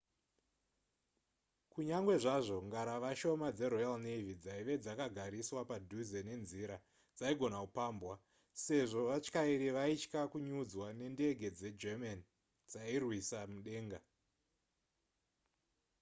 [1.71, 6.77] kunyangwe zvazvo ngarava shoma dzeroyal navy dzaive dzakagariswa padhuze nenzira
[7.17, 8.15] dzaigona kupambwa
[8.63, 12.19] sezvo vatyairi vaitya kunyudzwa nendege dzegerman
[12.71, 13.99] dzairwisa mudenga